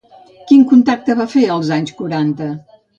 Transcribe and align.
Quin 0.51 0.63
contacte 0.71 1.17
va 1.21 1.29
fer 1.37 1.47
als 1.59 1.73
anys 1.79 1.95
quaranta? 2.03 2.53